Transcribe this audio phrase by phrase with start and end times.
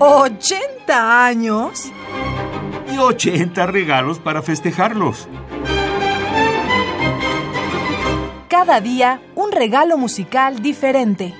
[0.00, 1.92] ¿80 años?
[2.90, 5.28] Y 80 regalos para festejarlos.
[8.48, 11.34] Cada día un regalo musical diferente.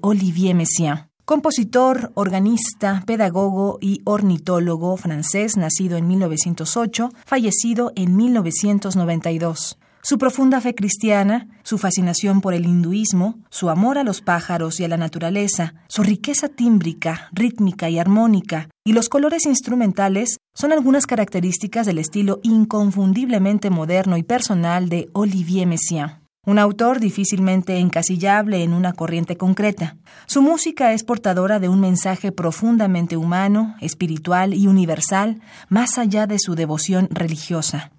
[0.00, 9.76] Olivier Messiaen, compositor, organista, pedagogo y ornitólogo francés, nacido en 1908, fallecido en 1992.
[10.06, 14.84] Su profunda fe cristiana, su fascinación por el hinduismo, su amor a los pájaros y
[14.84, 21.06] a la naturaleza, su riqueza tímbrica, rítmica y armónica, y los colores instrumentales son algunas
[21.06, 28.74] características del estilo inconfundiblemente moderno y personal de Olivier Messiaen un autor difícilmente encasillable en
[28.74, 29.96] una corriente concreta.
[30.26, 36.38] Su música es portadora de un mensaje profundamente humano, espiritual y universal, más allá de
[36.38, 37.93] su devoción religiosa.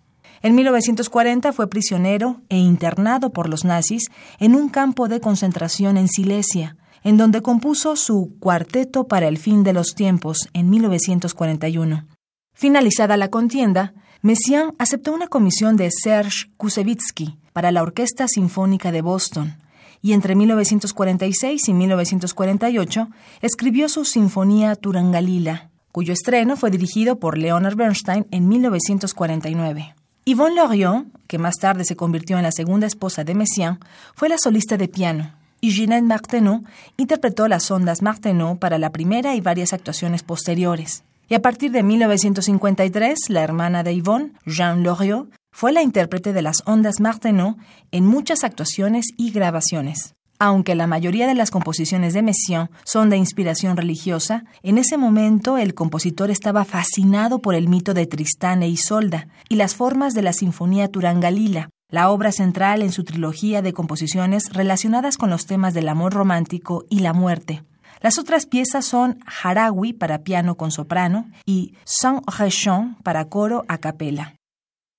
[0.45, 6.07] En 1940 fue prisionero e internado por los nazis en un campo de concentración en
[6.07, 12.05] Silesia, en donde compuso su Cuarteto para el fin de los tiempos en 1941.
[12.53, 19.01] Finalizada la contienda, Messiaen aceptó una comisión de Serge Kusevitsky para la Orquesta Sinfónica de
[19.01, 19.57] Boston
[19.99, 23.07] y entre 1946 y 1948
[23.41, 29.95] escribió su Sinfonía Turangalila, cuyo estreno fue dirigido por Leonard Bernstein en 1949.
[30.27, 33.77] Yvonne Loriot, que más tarde se convirtió en la segunda esposa de Messiaen,
[34.15, 36.63] fue la solista de piano, y Ginette Martenot
[36.97, 41.03] interpretó las ondas Martenot para la primera y varias actuaciones posteriores.
[41.29, 46.41] Y a partir de 1953, la hermana de Yvonne, Jean Loriot, fue la intérprete de
[46.41, 47.57] las ondas Martenot
[47.91, 50.15] en muchas actuaciones y grabaciones.
[50.37, 55.57] Aunque la mayoría de las composiciones de Messiaen son de inspiración religiosa, en ese momento
[55.57, 60.23] el compositor estaba fascinado por el mito de Tristán e Isolda y las formas de
[60.23, 65.73] la Sinfonía Turangalila, la obra central en su trilogía de composiciones relacionadas con los temas
[65.73, 67.63] del amor romántico y la muerte.
[68.01, 73.77] Las otras piezas son Harawi para piano con soprano y Saint Rechon para coro a
[73.77, 74.35] capela.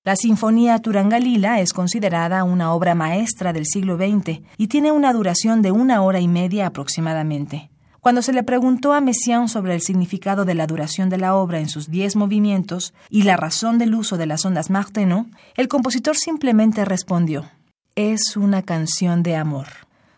[0.07, 5.61] La Sinfonía Turangalila es considerada una obra maestra del siglo XX y tiene una duración
[5.61, 7.71] de una hora y media aproximadamente.
[7.99, 11.59] Cuando se le preguntó a Messiaen sobre el significado de la duración de la obra
[11.59, 16.15] en sus diez movimientos y la razón del uso de las ondas Martenot, el compositor
[16.15, 17.51] simplemente respondió:
[17.95, 19.67] Es una canción de amor.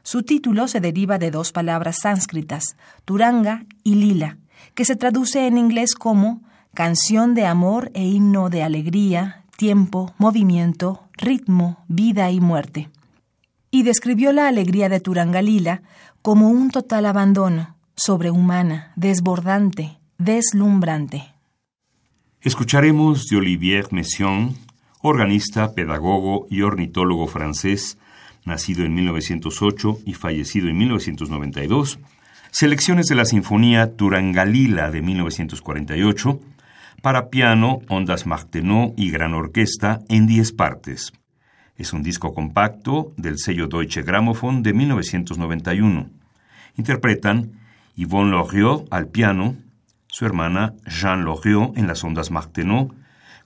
[0.03, 2.75] Su título se deriva de dos palabras sánscritas,
[3.05, 4.37] Turanga y Lila,
[4.75, 6.43] que se traduce en inglés como
[6.75, 12.87] canción de amor e himno de alegría, tiempo, movimiento, ritmo, vida y muerte.
[13.69, 15.81] Y describió la alegría de Turangalila
[16.21, 21.33] como un total abandono, sobrehumana, desbordante, deslumbrante.
[22.39, 24.55] Escucharemos de Olivier Messiaen,
[25.01, 27.97] organista, pedagogo y ornitólogo francés,
[28.45, 31.99] nacido en 1908 y fallecido en 1992,
[32.51, 36.39] selecciones de la Sinfonía Turangalila de 1948,
[37.01, 41.13] para piano, ondas Martenot y gran orquesta en 10 partes.
[41.75, 46.09] Es un disco compacto del sello Deutsche Grammophon de 1991.
[46.77, 47.51] Interpretan
[47.95, 49.55] Yvonne Loriot al piano,
[50.07, 52.93] su hermana Jean Loriot en las ondas Martenot,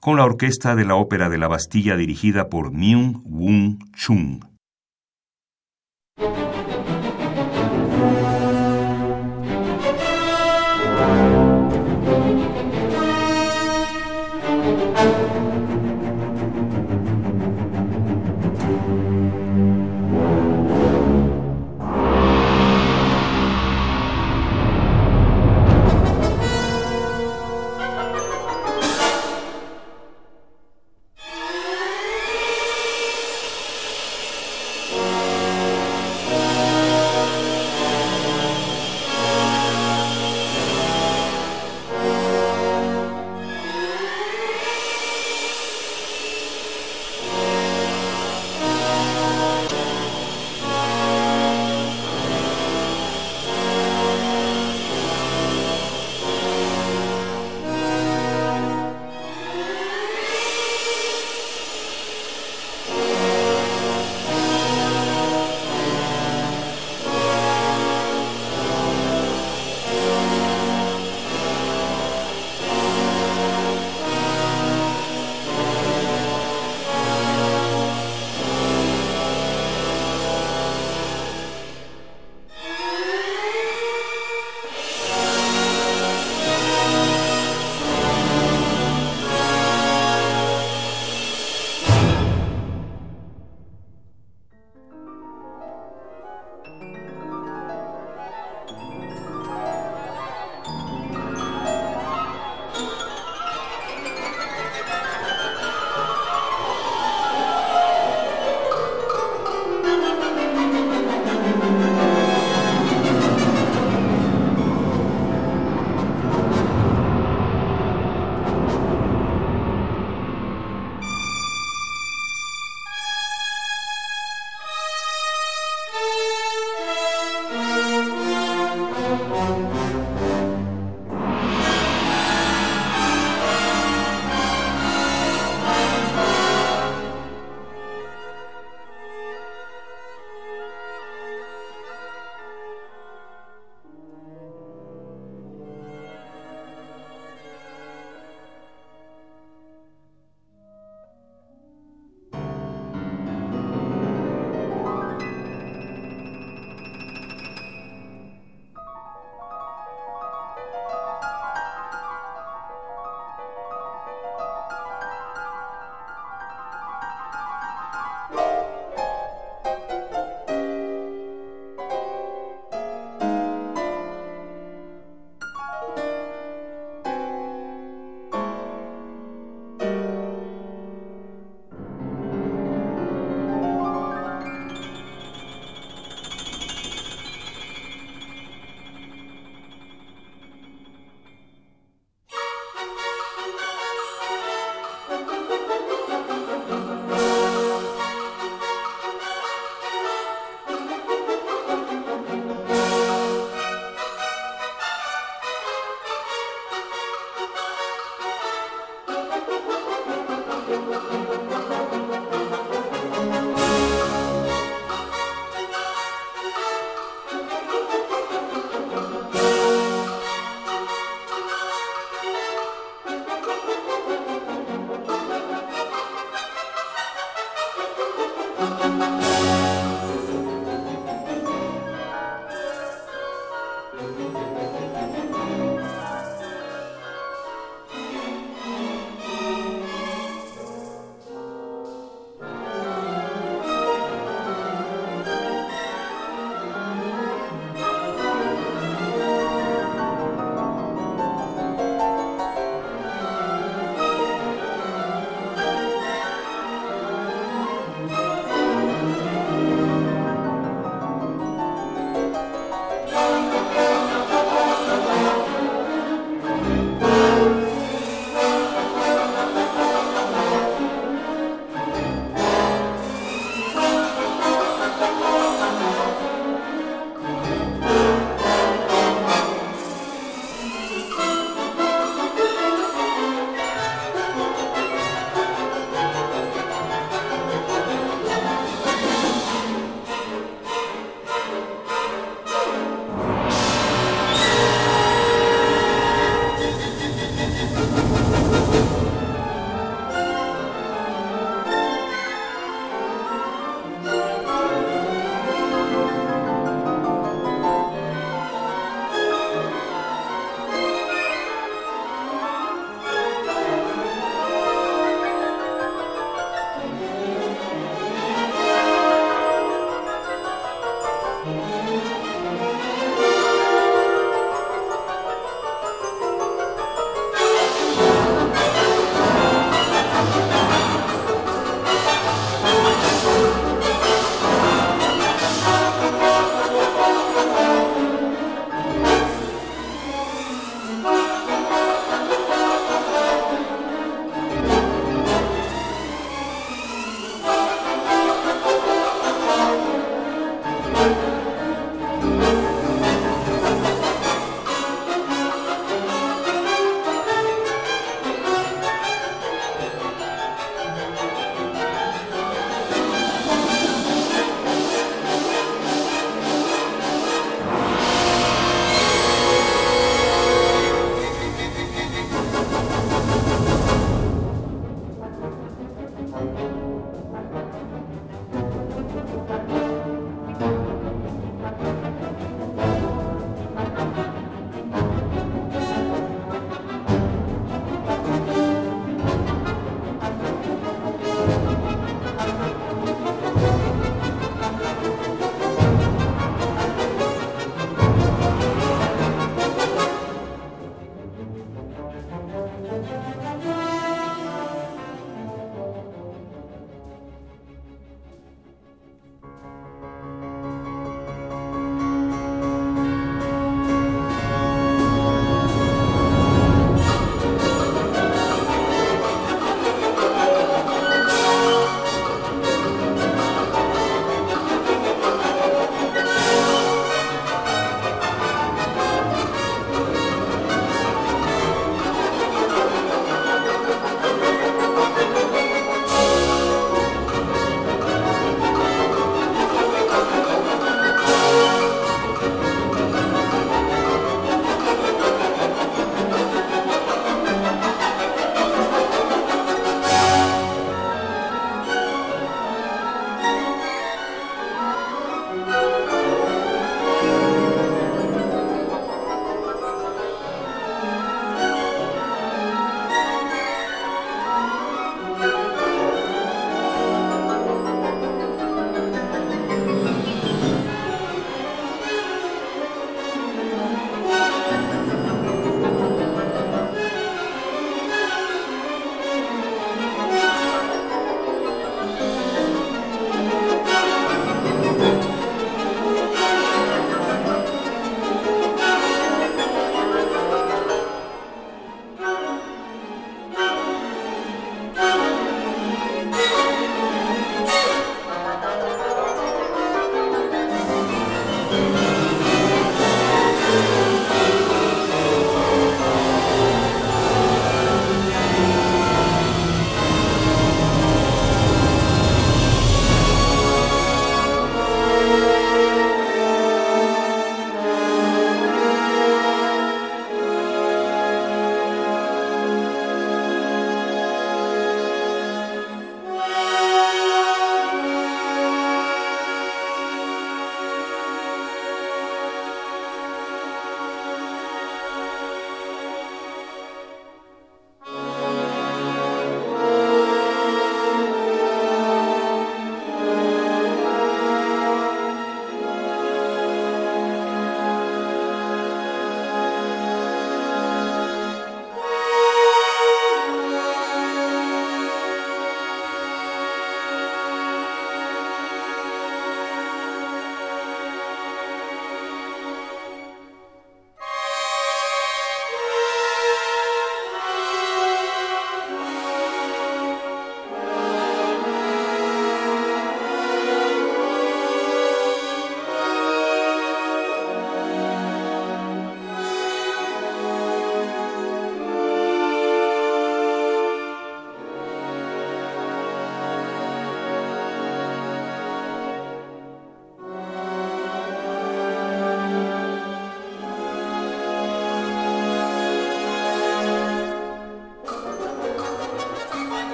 [0.00, 4.51] con la orquesta de la Ópera de la Bastilla dirigida por Myung Woon Chung.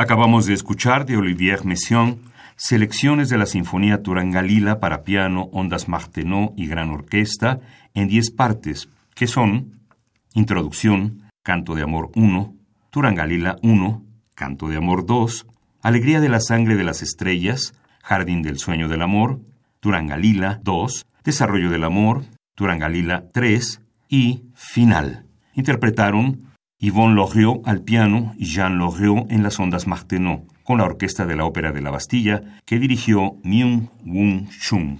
[0.00, 2.22] Acabamos de escuchar de Olivier Messiaen
[2.56, 7.60] selecciones de la Sinfonía Turangalila para piano, ondas Martenot y gran orquesta
[7.92, 9.82] en diez partes, que son
[10.32, 12.54] Introducción, Canto de Amor 1,
[12.88, 14.02] Turangalila 1,
[14.34, 15.46] Canto de Amor 2,
[15.82, 19.42] Alegría de la Sangre de las Estrellas, Jardín del Sueño del Amor,
[19.80, 25.26] Turangalila 2, Desarrollo del Amor, Turangalila 3 y Final.
[25.52, 26.49] Interpretaron
[26.82, 31.36] Yvonne Loriot al piano y Jean Loriot en las ondas Martenot, con la orquesta de
[31.36, 34.98] la Ópera de la Bastilla que dirigió Myung Woon Chung.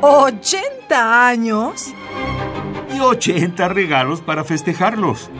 [0.00, 0.58] ¿80
[0.90, 1.94] años?
[2.94, 5.30] Y 80 regalos para festejarlos.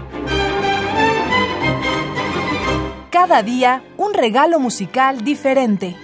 [3.08, 5.96] Cada día un regalo musical diferente.